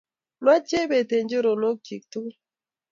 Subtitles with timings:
[0.41, 2.35] Nwach Chebet eng choronokchik tugul